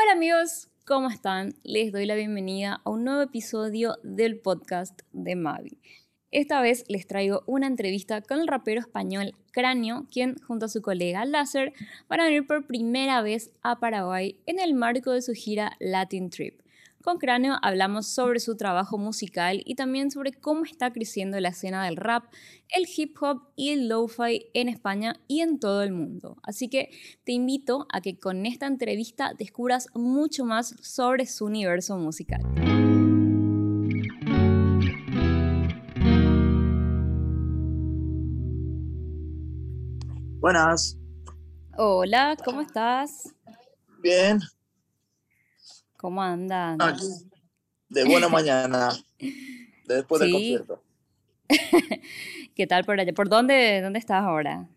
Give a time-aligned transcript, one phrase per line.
[0.00, 1.56] Hola amigos, ¿cómo están?
[1.64, 5.80] Les doy la bienvenida a un nuevo episodio del podcast de Mavi.
[6.30, 10.82] Esta vez les traigo una entrevista con el rapero español Cráneo, quien junto a su
[10.82, 11.72] colega Láser
[12.08, 16.30] van a venir por primera vez a Paraguay en el marco de su gira Latin
[16.30, 16.60] Trip.
[17.04, 21.84] Con Cráneo hablamos sobre su trabajo musical y también sobre cómo está creciendo la escena
[21.84, 22.24] del rap,
[22.68, 26.36] el hip hop y el lo-fi en España y en todo el mundo.
[26.42, 26.90] Así que
[27.22, 32.42] te invito a que con esta entrevista descubras mucho más sobre su universo musical.
[40.40, 40.98] Buenas.
[41.76, 43.34] Hola, ¿cómo estás?
[44.02, 44.40] Bien.
[45.98, 46.78] ¿Cómo andan?
[47.88, 48.90] de buena mañana,
[49.84, 50.80] después del concierto.
[52.54, 53.12] ¿Qué tal por allá?
[53.12, 54.68] ¿Por dónde, dónde estás ahora?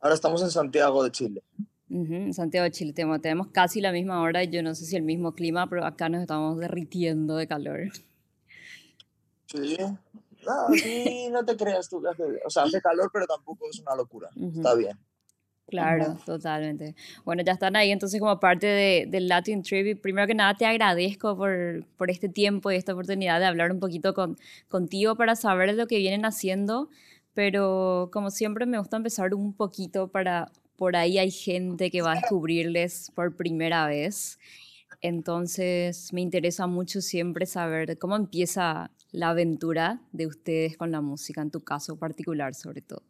[0.00, 1.42] Ahora estamos en Santiago de Chile.
[1.88, 5.34] en Santiago de Chile tenemos, casi la misma hora, yo no sé si el mismo
[5.34, 7.80] clima, pero acá nos estamos derritiendo de calor.
[9.46, 9.76] Sí,
[10.46, 12.00] no, sí, no te creas tú
[12.44, 14.96] o sea, hace calor, pero tampoco es una locura, está bien.
[15.70, 16.96] Claro, totalmente.
[17.24, 20.00] Bueno, ya están ahí entonces como parte de, del Latin Trip.
[20.02, 23.78] Primero que nada te agradezco por, por, este tiempo y esta oportunidad de hablar un
[23.78, 24.36] poquito con,
[24.68, 26.90] contigo para saber lo que vienen haciendo,
[27.34, 32.12] pero como siempre me gusta empezar un poquito para, por ahí hay gente que va
[32.12, 34.40] a descubrirles por primera vez.
[35.02, 41.42] Entonces me interesa mucho siempre saber cómo empieza la aventura de ustedes con la música,
[41.42, 43.09] en tu caso particular sobre todo.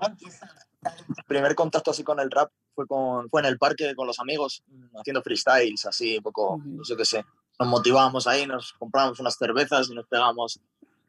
[0.00, 4.18] El primer contacto así con el rap fue, con, fue en el parque con los
[4.18, 4.62] amigos,
[4.98, 7.24] haciendo freestyles, así, un poco, no sé qué sé.
[7.58, 10.60] Nos motivábamos ahí, nos comprábamos unas cervezas y nos pegábamos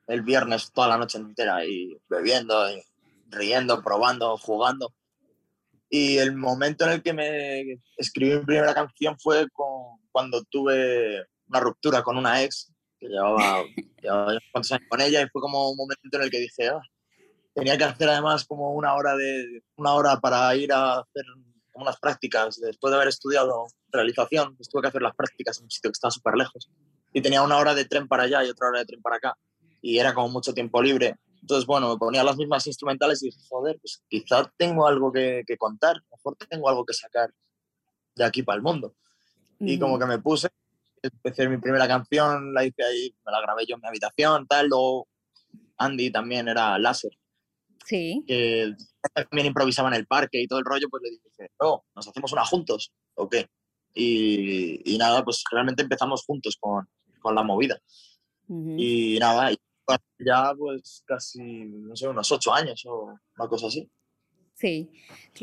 [0.08, 2.84] el viernes toda la noche entera y bebiendo, y
[3.30, 4.94] riendo, probando, jugando.
[5.90, 11.26] Y el momento en el que me escribí mi primera canción fue con, cuando tuve
[11.48, 13.64] una ruptura con una ex, que llevaba,
[14.02, 16.82] llevaba cuántos años con ella, y fue como un momento en el que dije, ah,
[17.54, 21.26] tenía que hacer además como una hora, de, una hora para ir a hacer
[21.74, 22.60] unas prácticas.
[22.60, 25.94] Después de haber estudiado realización, pues tuve que hacer las prácticas en un sitio que
[25.94, 26.70] estaba súper lejos.
[27.14, 29.38] Y tenía una hora de tren para allá y otra hora de tren para acá.
[29.82, 31.16] Y era como mucho tiempo libre.
[31.42, 35.44] Entonces, bueno, me ponía las mismas instrumentales y dije, joder, pues quizá tengo algo que,
[35.46, 37.32] que contar, a lo mejor tengo algo que sacar
[38.16, 38.96] de aquí para el mundo.
[39.60, 40.50] Y como que me puse,
[41.02, 44.68] empecé mi primera canción, la hice ahí, me la grabé yo en mi habitación, tal,
[44.68, 45.08] luego
[45.78, 47.12] Andy también era láser,
[47.86, 48.24] Sí.
[48.28, 48.74] Que
[49.14, 52.32] también improvisaba en el parque y todo el rollo, pues le dije, oh, ¿nos hacemos
[52.32, 52.92] una juntos?
[53.16, 53.48] ¿O qué?
[53.94, 56.88] Y, y nada, pues realmente empezamos juntos con,
[57.20, 57.80] con la movida.
[58.78, 59.50] Y nada,
[60.20, 63.90] ya pues casi, no sé, unos ocho años o una cosa así.
[64.54, 64.92] Sí,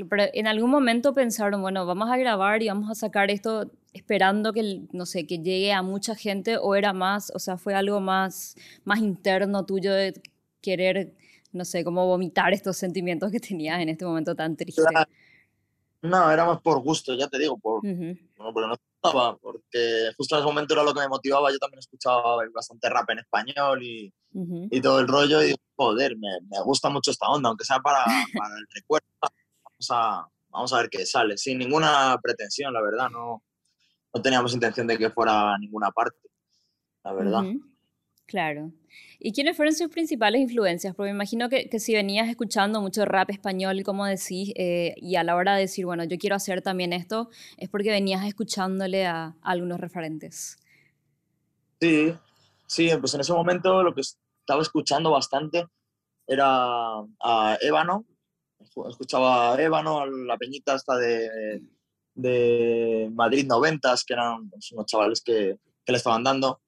[0.09, 4.53] pero en algún momento pensaron, bueno, vamos a grabar y vamos a sacar esto esperando
[4.53, 8.01] que, no sé, que llegue a mucha gente o era más, o sea, fue algo
[8.01, 10.13] más, más interno tuyo de
[10.61, 11.17] querer
[11.59, 14.83] no sé, cómo vomitar estos sentimientos que tenías en este momento tan triste.
[16.01, 20.37] No, era más por gusto, ya te digo, por, bueno, porque no estaba, porque justo
[20.37, 21.51] en ese momento era lo que me motivaba.
[21.51, 25.43] Yo también escuchaba bastante rap en español y, y todo el rollo.
[25.43, 28.05] Y joder, me, me, gusta mucho esta onda, aunque sea para,
[28.39, 29.09] para el recuerdo.
[29.21, 33.11] Vamos a, vamos a ver qué sale, sin ninguna pretensión, la verdad.
[33.11, 33.43] No,
[34.15, 36.19] no teníamos intención de que fuera a ninguna parte,
[37.03, 37.43] la verdad.
[38.29, 38.71] Claro.
[39.19, 40.95] ¿Y quiénes fueron sus principales influencias?
[40.95, 45.17] Porque me imagino que, que si venías escuchando mucho rap español, como decís, eh, y
[45.17, 49.07] a la hora de decir, bueno, yo quiero hacer también esto, es porque venías escuchándole
[49.07, 50.59] a, algunos referentes.
[51.81, 52.15] Sí,
[52.67, 55.67] sí, pues en ese momento lo que estaba escuchando bastante
[56.27, 58.05] era a Ébano,
[58.91, 61.63] escuchaba a Ébano, la peñita hasta de,
[62.15, 66.61] de Madrid 90, que eran pues, unos chavales que, que le estaban dando.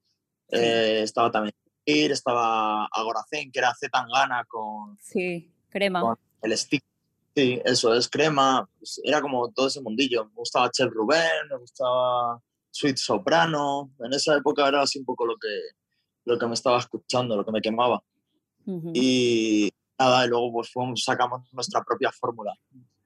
[0.52, 6.16] Eh, estaba también estaba Agoracén, que era Z Tangana con, sí, crema.
[6.42, 6.84] el stick.
[7.34, 8.68] Sí, eso es crema.
[8.78, 10.26] Pues era como todo ese mundillo.
[10.26, 13.90] Me gustaba Chel Rubén, me gustaba Sweet Soprano.
[14.00, 15.48] En esa época era así un poco lo que,
[16.24, 18.02] lo que me estaba escuchando, lo que me quemaba.
[18.94, 22.54] Y nada, y luego pues sacamos nuestra propia fórmula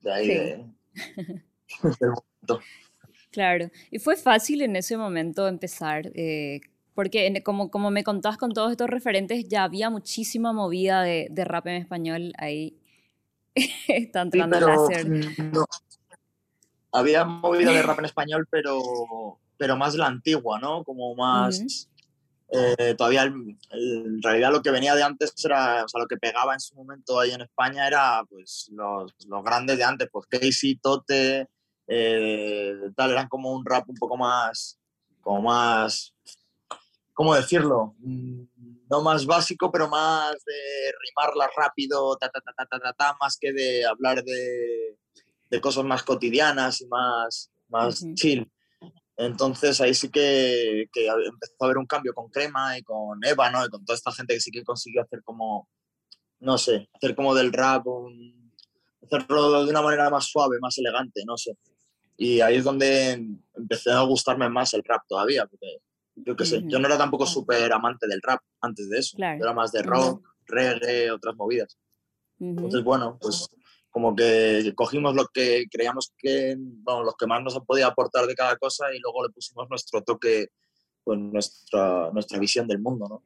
[0.00, 0.66] de ahí, de,
[3.30, 3.70] Claro.
[3.90, 6.10] ¿Y fue fácil en ese momento empezar?
[6.14, 6.60] Eh,
[6.94, 11.44] porque como, como me contabas con todos estos referentes, ya había muchísima movida de, de
[11.44, 12.76] rap en español ahí.
[13.88, 15.08] Está entrando sí, láser.
[15.52, 15.64] No.
[16.92, 20.84] Había movida de rap en español, pero, pero más la antigua, ¿no?
[20.84, 21.88] Como más...
[22.50, 26.54] eh, todavía en realidad lo que venía de antes era, o sea, lo que pegaba
[26.54, 30.76] en su momento ahí en España era pues los, los grandes de antes, pues Casey,
[30.76, 31.48] Tote,
[31.88, 34.78] eh, tal, eran como un rap un poco más,
[35.20, 36.14] como más,
[37.14, 37.94] ¿cómo decirlo?
[37.98, 38.44] Mm,
[38.90, 43.38] no más básico, pero más de rimarla rápido, ta, ta, ta, ta, ta, ta, más
[43.38, 44.98] que de hablar de,
[45.50, 48.50] de cosas más cotidianas y más, más chill.
[49.16, 53.50] Entonces ahí sí que, que, empezó a haber un cambio con Crema y con Eva,
[53.50, 53.64] ¿no?
[53.64, 55.68] Y con toda esta gente que sí que consiguió hacer como,
[56.40, 57.84] no sé, hacer como del rap,
[59.02, 61.56] hacerlo de una manera más suave, más elegante, no sé.
[62.16, 63.12] Y ahí es donde
[63.54, 65.78] empecé a gustarme más el rap todavía, porque
[66.16, 69.52] yo qué sé, yo no era tampoco súper amante del rap antes de eso, era
[69.52, 71.78] más de rock, reggae, otras movidas.
[72.38, 73.48] Entonces, bueno, pues
[73.90, 78.34] como que cogimos lo que creíamos que, bueno, los que más nos podido aportar de
[78.34, 80.48] cada cosa y luego le pusimos nuestro toque,
[81.04, 83.22] pues nuestra, nuestra visión del mundo, ¿no?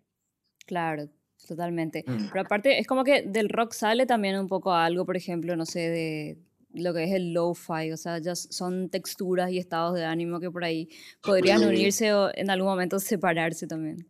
[0.67, 1.08] Claro,
[1.46, 2.05] totalmente.
[2.06, 2.29] Mm.
[2.31, 5.64] Pero aparte, es como que del rock sale también un poco algo, por ejemplo, no
[5.64, 6.38] sé, de
[6.70, 10.50] lo que es el lo-fi, o sea, ya son texturas y estados de ánimo que
[10.50, 10.88] por ahí
[11.23, 14.06] podrían unirse o en algún momento separarse también.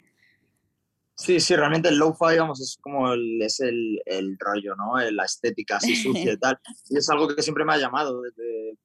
[1.15, 4.99] Sí, sí, realmente el lo-fi, vamos, es como el, es el, el rollo, ¿no?
[5.11, 6.59] La estética así sucia y tal.
[6.89, 8.79] Y es algo que siempre me ha llamado desde,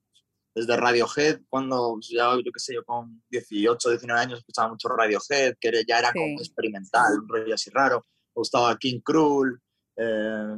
[0.55, 5.55] desde Radiohead, cuando ya, yo qué sé, yo con 18, 19 años escuchaba mucho Radiohead,
[5.59, 8.05] que ya era como experimental, un rollo así raro.
[8.35, 9.59] Me gustaba King Cruel,
[9.95, 10.55] eh,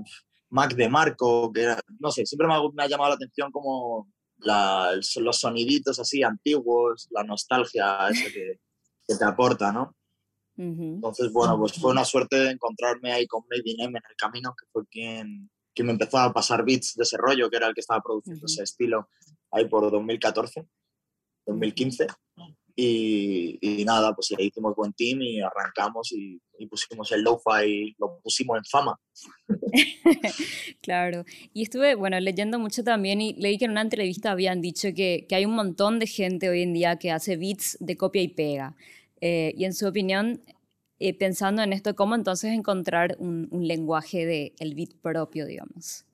[0.50, 3.52] Mac de Marco, que era, no sé, siempre me ha, me ha llamado la atención
[3.52, 4.08] como
[4.38, 8.60] la, los soniditos así antiguos, la nostalgia esa que,
[9.08, 9.96] que te aporta, ¿no?
[10.58, 14.16] Entonces, bueno, pues fue una suerte de encontrarme ahí con Made in M en el
[14.16, 17.68] camino, que fue quien, quien me empezó a pasar beats de ese rollo, que era
[17.68, 19.10] el que estaba produciendo ese estilo
[19.52, 20.66] ahí por 2014,
[21.46, 22.08] 2015.
[22.78, 28.20] Y, y, nada, pues ahí hicimos buen team y arrancamos y, pusimos el lo-fi, lo
[28.22, 29.00] pusimos en fama.
[30.82, 31.24] claro,
[31.54, 35.26] y estuve, bueno, leyendo mucho también y leí que en una entrevista habían dicho que,
[35.28, 38.28] que hay un montón de gente hoy en día que hace beats de copia y
[38.30, 38.76] pega.
[39.22, 40.42] Eh, y en su opinión,
[41.00, 46.06] eh, pensando en esto, ¿cómo entonces encontrar un, lenguaje del el beat propio, digamos?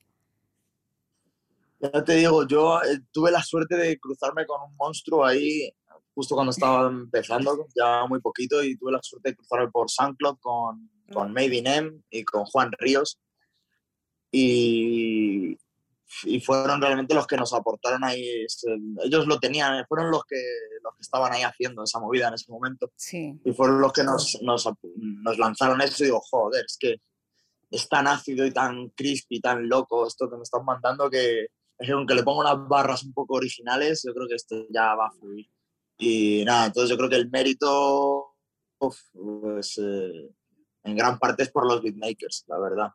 [1.79, 5.73] Ya te digo, yo eh, tuve la suerte de cruzarme con un monstruo ahí
[6.13, 10.37] justo cuando estaba empezando, ya muy poquito, y tuve la suerte de cruzarme por SoundCloud
[10.39, 13.19] con, con Made in M y con Juan Ríos.
[14.31, 15.57] Y,
[16.23, 18.45] y fueron realmente los que nos aportaron ahí.
[19.03, 20.41] ellos lo tenían, fueron los que,
[20.83, 22.91] los que estaban ahí haciendo esa movida en ese momento.
[22.95, 23.39] Sí.
[23.43, 26.97] Y fueron los que nos, nos, nos, lanzaron eso y digo, joder, es que
[27.69, 31.47] es tan ácido y tan crispy, tan loco esto que me están mandando que
[31.89, 35.11] aunque le pongo unas barras un poco originales, yo creo que esto ya va a
[35.11, 35.47] fluir.
[36.03, 38.35] Y nada, entonces yo creo que el mérito,
[38.79, 40.31] pues, eh,
[40.83, 42.87] en gran parte es por los beatmakers, la verdad.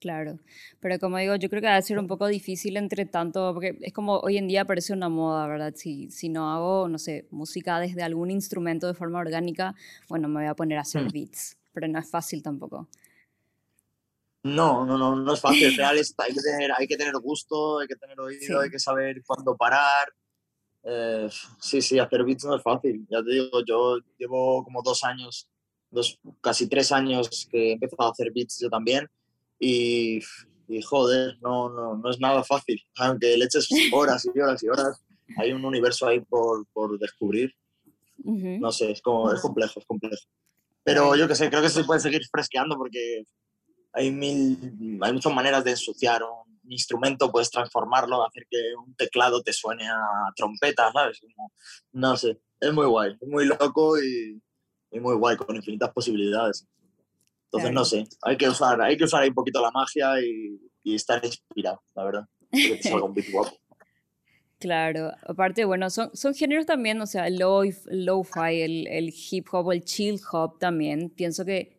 [0.00, 0.38] Claro,
[0.80, 3.76] pero como digo, yo creo que va a ser un poco difícil entre tanto, porque
[3.82, 5.74] es como hoy en día parece una moda, ¿verdad?
[5.76, 9.74] Si, si no hago, no sé, música desde algún instrumento de forma orgánica,
[10.08, 11.12] bueno, me voy a poner a hacer hmm.
[11.12, 12.88] beats, pero no es fácil tampoco.
[14.42, 15.76] No, no, no, no es fácil.
[15.76, 19.22] Real hay, que tener, hay que tener gusto, hay que tener oído, hay que saber
[19.26, 20.08] cuándo parar.
[20.90, 21.28] Eh,
[21.60, 23.06] sí, sí, hacer beats no es fácil.
[23.10, 25.46] Ya te digo, yo llevo como dos años,
[25.90, 29.06] dos, casi tres años que he empezado a hacer beats yo también
[29.60, 30.20] y,
[30.66, 32.80] y joder, no, no, no, es nada fácil.
[32.96, 35.04] Aunque le eches horas y horas y horas,
[35.36, 37.52] hay un universo ahí por, por descubrir.
[38.24, 40.24] No sé, es, como, es complejo, es complejo.
[40.82, 43.24] Pero yo que sé, creo que se puede seguir fresqueando porque
[43.92, 49.42] hay, mil, hay muchas maneras de ensuciar un instrumento, puedes transformarlo, hacer que un teclado
[49.42, 51.20] te suene a trompeta, ¿sabes?
[51.92, 54.40] no sé, es muy guay, es muy loco y,
[54.90, 56.66] y muy guay, con infinitas posibilidades.
[57.44, 60.60] Entonces, no sé, hay que, usar, hay que usar ahí un poquito la magia y,
[60.82, 62.28] y estar inspirado, la verdad.
[62.50, 63.56] Que te salga un beat guapo.
[64.58, 69.84] Claro, aparte, bueno, son, son géneros también, o sea, lo-fi, el, el, hip hop, el
[69.84, 71.10] chill hop también.
[71.10, 71.77] Pienso que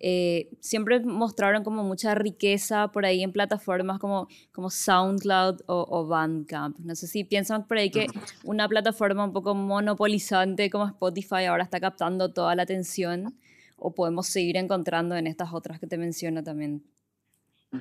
[0.00, 6.06] eh, siempre mostraron como mucha riqueza por ahí en plataformas como, como SoundCloud o, o,
[6.06, 6.78] Bandcamp.
[6.78, 8.06] No sé si piensan por ahí que
[8.44, 13.36] una plataforma un poco monopolizante como Spotify ahora está captando toda la atención
[13.76, 16.84] o podemos seguir encontrando en estas otras que te menciono también?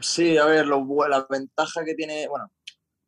[0.01, 2.51] Sí, a ver, lo, la ventaja que tiene, bueno,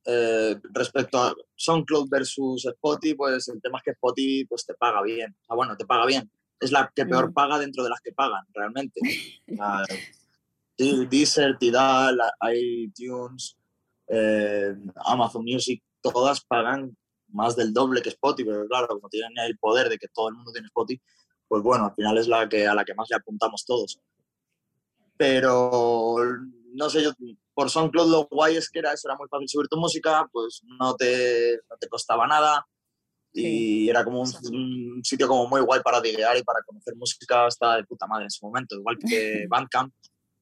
[0.05, 5.01] eh, respecto a SoundCloud versus Spotify, pues el tema es que Spotify pues, te paga
[5.03, 5.35] bien.
[5.41, 6.29] O sea, bueno, te paga bien.
[6.59, 8.99] Es la que peor paga dentro de las que pagan, realmente.
[11.09, 12.19] Deezer, Tidal,
[12.53, 13.57] iTunes,
[14.07, 14.75] eh,
[15.05, 16.95] Amazon Music, todas pagan
[17.29, 20.35] más del doble que Spotify, pero claro, como tienen el poder de que todo el
[20.35, 21.01] mundo tiene Spotify,
[21.47, 23.99] pues bueno, al final es la que, a la que más le apuntamos todos.
[25.17, 26.21] Pero
[26.73, 27.11] no sé, yo
[27.53, 30.61] por SoundCloud lo guay es que era eso, era muy fácil subir tu música, pues
[30.79, 32.65] no te, no te costaba nada
[33.33, 37.77] y era como un, sitio como muy guay para diguear y para conocer música hasta
[37.77, 39.93] de puta madre en ese momento, igual que Bandcamp.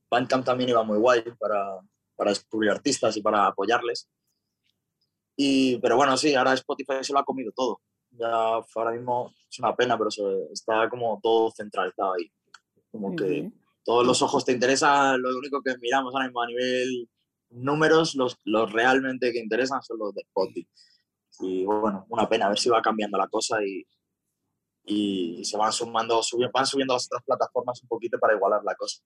[0.09, 1.79] Bandcamp también iba muy guay para,
[2.15, 4.07] para descubrir artistas y para apoyarles.
[5.35, 7.81] Y, pero bueno, sí, ahora Spotify se lo ha comido todo.
[8.11, 10.09] Ya ahora mismo es una pena, pero
[10.51, 12.31] está como todo centralizado ahí.
[12.89, 13.51] Como que
[13.83, 17.09] todos los ojos te interesan, lo único que miramos ahora mismo a nivel
[17.49, 20.67] números, los, los realmente que interesan son los de Spotify.
[21.39, 23.85] Y bueno, una pena, a ver si va cambiando la cosa y,
[24.85, 26.21] y se van sumando,
[26.53, 29.01] van subiendo las otras plataformas un poquito para igualar la cosa.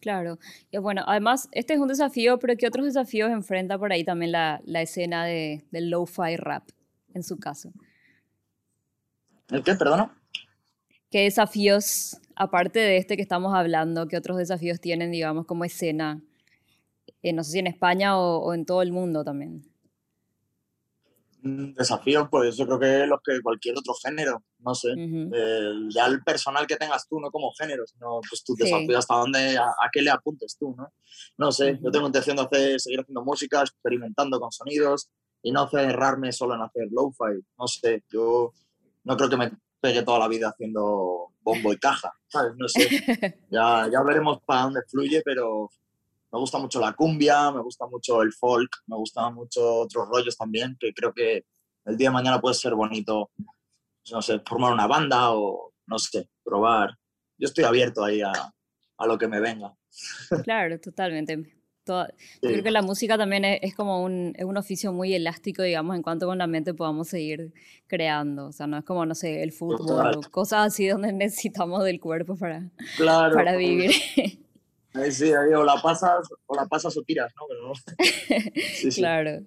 [0.00, 0.38] claro.
[0.70, 4.32] Y bueno, además, este es un desafío, pero ¿qué otros desafíos enfrenta por ahí también
[4.32, 6.68] la, la escena de, del lo-fi rap,
[7.12, 7.72] en su caso?
[9.50, 10.16] ¿El qué, perdona?
[11.10, 16.20] ¿Qué desafíos, aparte de este que estamos hablando, qué otros desafíos tienen, digamos, como escena?
[17.22, 19.62] Eh, no sé si en España o, en todo el mundo también.
[21.46, 24.94] Desafíos, pues yo creo que los que cualquier otro género, no sé.
[25.90, 29.58] ya el personal que tengas tú, no como género, sino pues tu desafío hasta dónde,
[29.58, 30.90] a, qué le apuntes tú, ¿no?
[31.36, 35.10] No sé, yo tengo intención de hacer, seguir haciendo música, experimentando con sonidos
[35.42, 37.38] y no cerrarme solo en hacer lo-fi.
[37.58, 38.54] No sé, yo
[39.04, 42.52] no creo que me pegué toda la vida haciendo bombo y caja, ¿sabes?
[42.56, 42.88] No sé.
[43.50, 45.68] Ya, ya veremos para dónde fluye, pero
[46.34, 50.36] me gusta mucho la cumbia, me gusta mucho el folk, me gustan mucho otros rollos
[50.36, 51.44] también, que creo que
[51.84, 53.30] el día de mañana puede ser bonito,
[54.10, 56.90] no sé, formar una banda o, no sé, probar.
[57.38, 59.72] Yo estoy abierto ahí a, a lo que me venga.
[60.42, 61.54] Claro, totalmente
[62.40, 66.02] creo que la música también es, como un, es un, oficio muy elástico, digamos, en
[66.02, 67.52] cuanto con la mente podamos seguir
[67.86, 68.46] creando.
[68.46, 72.00] O sea, no es como, no sé, el fútbol o cosas así donde necesitamos del
[72.00, 73.92] cuerpo para, para vivir.
[75.10, 77.72] Sí, ahí o la pasas o la pasas o tiras, ¿no?
[78.74, 79.40] sí, claro.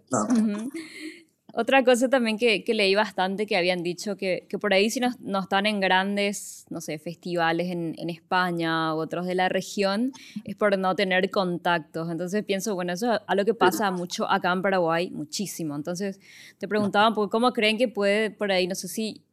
[1.54, 5.00] Otra cosa también que, que, leí bastante que habían dicho que, que por ahí si
[5.00, 9.50] no, no, están en grandes, no sé, festivales en, en, España u otros de la
[9.50, 10.12] región,
[10.44, 12.12] es por no tener contactos.
[12.12, 15.76] Entonces pienso, bueno, eso es algo que pasa mucho acá en Paraguay, muchísimo.
[15.76, 16.20] Entonces
[16.60, 19.24] te preguntaba, ¿cómo creen que puede por ahí, no sé si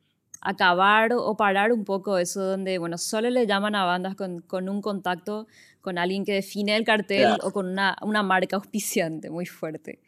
[0.44, 4.68] acabar o parar un poco eso donde, bueno, solo le llaman a bandas con, con
[4.68, 5.46] un contacto
[5.80, 10.00] con alguien que define el cartel o con una, una marca auspiciante muy fuerte?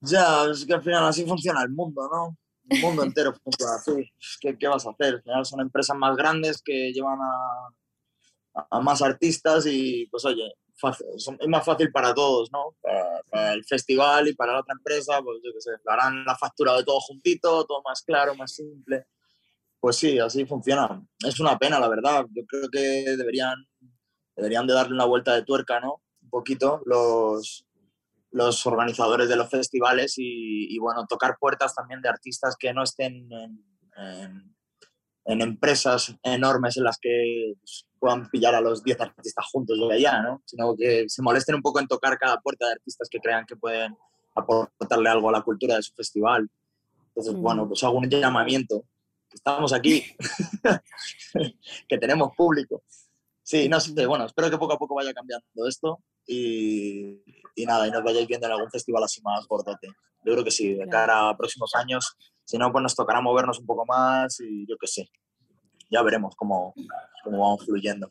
[0.00, 2.36] Ya, es que al final así funciona el mundo, ¿no?
[2.68, 4.10] El mundo entero funciona así.
[4.40, 5.14] ¿Qué, ¿Qué, vas a hacer?
[5.14, 10.54] Al final son empresas más grandes que llevan a, a más artistas y, pues oye,
[10.90, 12.76] es más fácil para todos, ¿no?
[12.80, 16.76] Para, el festival y para la otra empresa, pues yo qué sé, harán la factura
[16.76, 19.06] de todo juntito, todo más claro, más simple.
[19.80, 21.02] Pues sí, así funciona.
[21.26, 22.26] Es una pena, la verdad.
[22.30, 23.56] Yo creo que deberían,
[24.36, 26.02] deberían de darle una vuelta de tuerca, ¿no?
[26.22, 27.66] Un poquito los,
[28.32, 33.28] los organizadores de los festivales y, bueno, tocar puertas también de artistas que no estén
[35.26, 39.94] en, empresas enormes en las que pues, puedan pillar a los 10 artistas juntos de
[39.94, 40.42] allá, ¿no?
[40.44, 43.54] Sino que se molesten un poco en tocar cada puerta de artistas que crean que
[43.54, 43.96] pueden
[44.34, 46.50] aportarle algo a la cultura de su festival.
[47.10, 48.82] Entonces, bueno, pues hago un llamamiento.
[49.32, 50.04] Estamos aquí,
[51.88, 52.82] que tenemos público.
[53.40, 57.22] Sí, no sé, bueno, espero que poco a poco vaya cambiando esto y,
[57.54, 59.86] y nada, y nos vayáis viendo en algún festival así más gordote.
[60.24, 63.60] Yo creo que sí, de cara a próximos años, si no, pues nos tocará movernos
[63.60, 65.08] un poco más y yo qué sé,
[65.92, 66.74] ya veremos cómo,
[67.22, 68.10] cómo vamos fluyendo.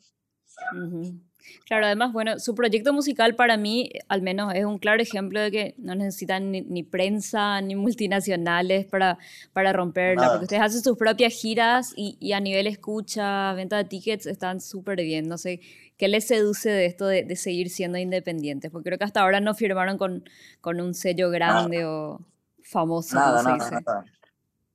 [1.66, 5.50] Claro, además, bueno, su proyecto musical para mí, al menos, es un claro ejemplo de
[5.50, 9.18] que no necesitan ni, prensa ni multinacionales para,
[9.52, 13.84] para romperla, porque ustedes hacen sus propias giras y, y, a nivel escucha, venta de
[13.84, 15.28] tickets, están súper bien.
[15.28, 15.60] No sé,
[15.96, 18.70] ¿qué les seduce de esto de, de, seguir siendo independientes?
[18.70, 20.24] Porque creo que hasta ahora no firmaron con,
[20.60, 22.20] con un sello grande o
[22.62, 23.16] famoso.
[23.16, 24.04] Nada, nada, nada.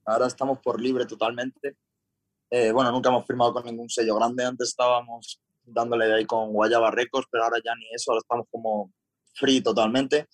[0.06, 1.76] Ahora estamos por libre totalmente.
[2.50, 4.46] Eh, bueno, nunca hemos firmado con ningún sello grande.
[4.46, 8.92] Antes estábamos dándole ahí con Guayaba Records, pero ahora ya ni eso, ahora estamos como
[9.34, 10.28] free totalmente.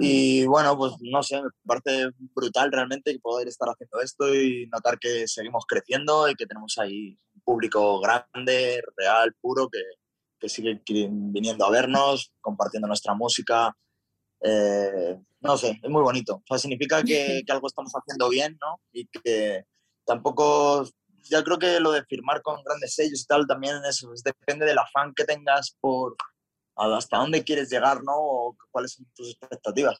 [0.00, 4.98] Y bueno, pues no sé, me parece brutal realmente poder estar haciendo esto y notar
[4.98, 9.80] que seguimos creciendo y que tenemos ahí un público grande, real, puro, que,
[10.38, 13.76] que sigue viniendo a vernos, compartiendo nuestra música.
[14.40, 16.36] Eh, no sé, es muy bonito.
[16.36, 18.80] O sea, significa que, que, algo estamos haciendo bien, ¿no?
[18.92, 19.64] Y que
[20.04, 20.88] tampoco
[21.28, 24.78] ya creo que lo de firmar con grandes sellos y tal también eso, depende del
[24.78, 26.16] afán que tengas por
[26.76, 28.12] hasta dónde quieres llegar, ¿no?
[28.14, 29.98] O cuáles son tus expectativas.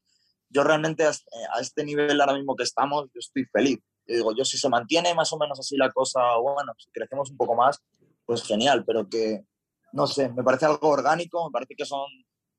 [0.48, 3.80] Yo realmente a este nivel ahora mismo que estamos, yo estoy feliz.
[4.06, 7.36] digo, yo si se mantiene más o menos así la cosa, bueno, si crecemos un
[7.36, 7.80] poco más,
[8.24, 9.44] pues genial, pero que,
[9.92, 12.06] no sé, me parece algo orgánico, me parece que son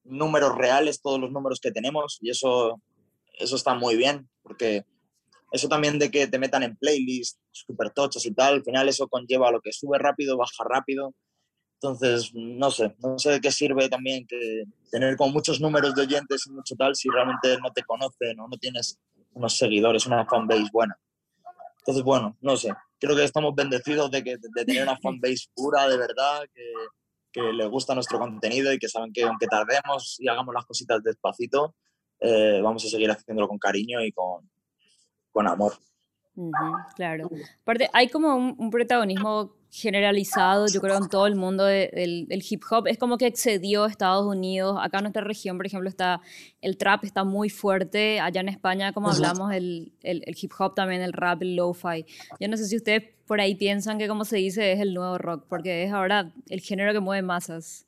[0.03, 2.81] números reales todos los números que tenemos y eso,
[3.39, 4.85] eso está muy bien, porque
[5.51, 9.07] eso también de que te metan en playlists super tochos y tal, al final eso
[9.07, 11.13] conlleva lo que sube rápido, baja rápido.
[11.81, 16.01] Entonces, no sé, no sé de qué sirve también que tener como muchos números de
[16.01, 18.99] oyentes y mucho tal si realmente no te conocen o no tienes
[19.31, 20.99] unos seguidores, una fanbase buena.
[21.79, 25.87] Entonces, bueno, no sé, creo que estamos bendecidos de, que, de tener una fanbase pura,
[25.87, 26.63] de verdad, que,
[27.31, 31.01] que le gusta nuestro contenido y que saben que aunque tardemos y hagamos las cositas
[31.01, 31.75] despacito,
[32.19, 34.49] eh, vamos a seguir haciéndolo con cariño y con,
[35.31, 35.73] con amor.
[36.95, 37.29] Claro.
[37.61, 42.87] Aparte, hay como un, protagonismo generalizado, yo creo, en todo el mundo del, hip hop.
[42.87, 44.77] Es como que excedió Estados Unidos.
[44.81, 46.21] Acá en nuestra región, por ejemplo, está
[46.61, 48.19] el trap está muy fuerte.
[48.19, 52.05] Allá en España, como hablamos, el, el, hip hop también, el rap, el lo-fi.
[52.39, 55.17] Yo no sé si ustedes por ahí piensan que, como se dice, es el nuevo
[55.17, 57.85] rock, porque es ahora el género que mueve masas.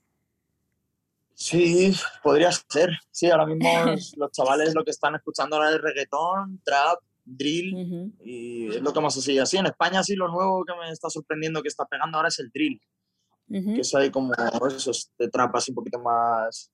[1.34, 2.92] Sí, podría ser.
[3.10, 3.68] Sí, ahora mismo
[4.18, 7.00] los chavales lo que están escuchando ahora es reggaetón, trap,
[7.38, 9.58] drill y es lo que más se sigue así.
[9.58, 12.50] En España sí lo nuevo que me está sorprendiendo que está pegando ahora es el
[12.50, 12.80] drill,
[13.48, 16.72] que es ahí como eso, de trap así un poquito más,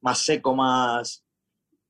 [0.00, 1.24] más seco, más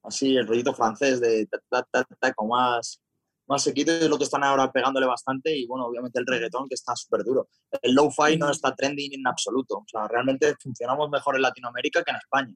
[0.02, 3.00] así, el rollito francés de ta, ta, ta, como más,
[3.46, 6.74] más sequito es lo que están ahora pegándole bastante y bueno, obviamente el reggaetón que
[6.74, 7.48] está súper duro.
[7.82, 12.10] El low-fi no está trending en absoluto, o sea, realmente funcionamos mejor en Latinoamérica que
[12.10, 12.54] en España.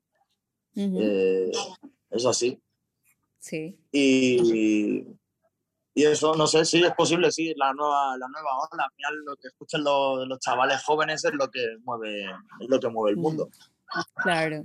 [0.77, 1.53] Eh,
[2.11, 2.61] es así.
[3.39, 3.79] Sí.
[3.93, 5.05] Y,
[5.95, 8.89] y eso, no sé, sí, es posible, sí, la nueva, la nueva ola.
[8.97, 12.25] Final lo que escuchan los, los chavales jóvenes es lo que mueve,
[12.61, 13.49] es lo que mueve el mundo.
[14.17, 14.65] Claro.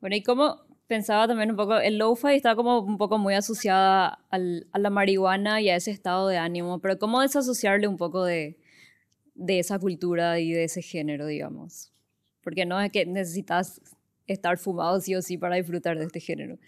[0.00, 4.24] Bueno, y cómo pensaba también un poco, el lo-fi está como un poco muy asociada
[4.30, 8.24] al, a la marihuana y a ese estado de ánimo, pero ¿cómo desasociarle un poco
[8.24, 8.60] de,
[9.34, 11.92] de esa cultura y de ese género, digamos?
[12.42, 13.80] Porque no es que necesitas
[14.26, 16.58] estar fumado sí o sí para disfrutar de este género.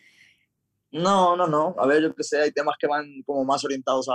[0.92, 1.74] No, no, no.
[1.78, 4.14] A ver, yo que sé, hay temas que van como más orientados a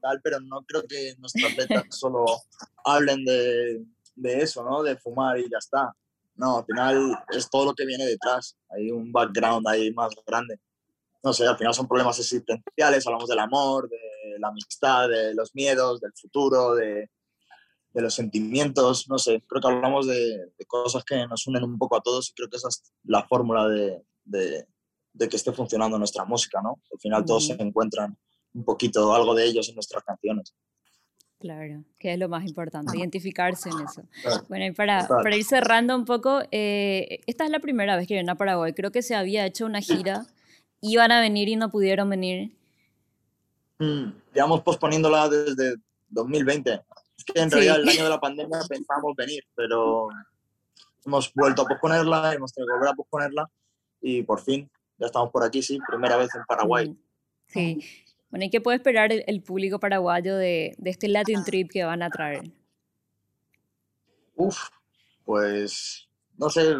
[0.00, 2.24] tal, pero no creo que nuestras letras solo
[2.84, 3.84] hablen de,
[4.16, 4.82] de, eso, ¿no?
[4.82, 5.94] De fumar y ya está.
[6.34, 8.56] No, al final es todo lo que viene detrás.
[8.70, 10.58] Hay un background ahí más grande.
[11.22, 15.54] No sé, al final son problemas existenciales, hablamos del amor, de la amistad, de los
[15.54, 17.10] miedos, del futuro, de,
[17.92, 20.14] de los sentimientos, no sé, creo que hablamos de,
[20.58, 23.26] de, cosas que nos unen un poco a todos y creo que esa es la
[23.26, 24.66] fórmula de, de
[25.18, 26.78] que esté funcionando nuestra música, ¿no?
[26.92, 28.16] Al final todos se encuentran
[28.54, 30.54] un poquito, algo de ellos en nuestras canciones.
[31.38, 34.02] Claro, que es lo más importante, identificarse en eso.
[34.48, 38.14] Bueno, y para, para, ir cerrando un poco, eh, esta es la primera vez que
[38.14, 38.74] vienen a Paraguay.
[38.74, 40.26] Creo que se había hecho una gira,
[40.82, 42.54] iban a venir y no pudieron venir.
[43.78, 45.76] Mm, llevamos posponiéndola desde
[46.10, 46.82] 2020.
[47.16, 50.08] Es que en realidad el año de la pandemia pensábamos venir, pero
[51.06, 53.50] hemos vuelto a posponerla, hemos tenido que volver a posponerla
[54.02, 56.96] y por fin ya estamos por aquí, sí, primera vez en Paraguay.
[57.46, 57.80] Sí.
[58.30, 62.02] Bueno, ¿y qué puede esperar el, público paraguayo de, de, este Latin Trip que van
[62.02, 62.52] a traer?
[64.36, 64.68] Uf,
[65.24, 66.08] pues
[66.40, 66.74] no sé,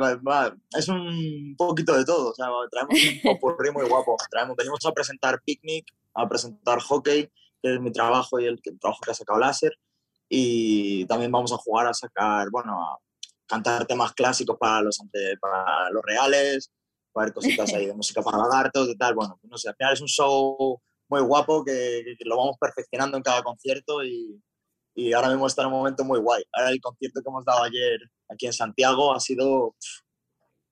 [0.74, 2.30] es un poquito de todo.
[2.30, 4.16] O sea, traemos un popurrí muy guapo.
[4.30, 7.30] Traemos, venimos a presentar Picnic, a presentar Hockey,
[7.62, 9.72] que es mi trabajo y el, trabajo que ha sacado Láser.
[10.30, 12.98] Y también vamos a jugar a sacar, bueno, a
[13.46, 14.98] cantar temas clásicos para los,
[15.38, 16.70] para los reales,
[17.16, 19.14] va a haber cositas ahí de música para lagartos y tal.
[19.14, 23.23] Bueno, no sé, al final es un show muy guapo que, lo vamos perfeccionando en
[23.23, 24.40] cada concierto y,
[24.94, 26.42] y, ahora mismo está en un momento muy guay.
[26.53, 29.75] Ahora el concierto que hemos dado ayer aquí en Santiago ha sido,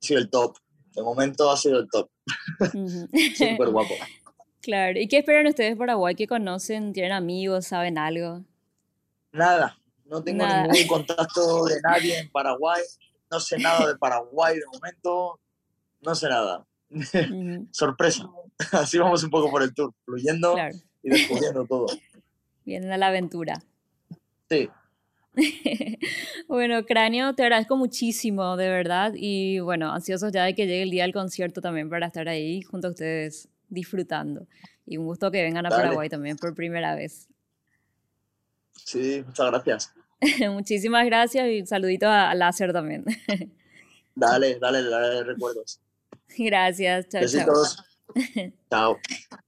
[0.01, 0.57] ha sido el top.
[0.95, 2.09] De momento ha sido el top.
[3.37, 3.95] Súper guapo.
[4.61, 4.99] Claro.
[4.99, 6.15] ¿Y qué esperan ustedes de Paraguay?
[6.15, 6.93] ¿Qué conocen?
[6.93, 7.67] ¿Tienen amigos?
[7.67, 8.45] ¿Saben algo?
[9.33, 9.79] Nada.
[10.05, 12.83] No tengo ningún contacto de nadie en Paraguay.
[13.31, 15.39] No sé nada de Paraguay de momento
[16.01, 16.67] no sé nada.
[17.73, 18.29] Sorpresa.
[18.73, 20.57] Así vamos un poco por el tour, fluyendo
[21.03, 21.87] y descubriendo todo.
[22.65, 23.63] Vienen a la aventura.
[24.49, 24.69] Sí.
[26.49, 29.13] bueno, Cráneo, te agradezco muchísimo, de verdad.
[29.15, 32.63] Y bueno, ansiosos ya de que llegue el día del concierto también para estar ahí
[32.63, 34.47] junto a ustedes disfrutando.
[34.85, 37.29] Y un gusto que vengan a Paraguay también por primera vez.
[38.75, 39.95] Sí, muchas gracias.
[40.51, 43.05] Muchísimas gracias y saludito a, a Láser también.
[44.15, 45.81] dale, dale, dale recuerdos.
[46.37, 47.07] Gracias.
[47.09, 47.65] Chao, chao.
[48.71, 48.99] chao.